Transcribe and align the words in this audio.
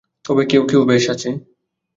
তবে 0.25 0.43
কেউ 0.45 0.63
কেউ 0.69 0.81
বেশ 0.89 1.03
আছে। 1.13 1.29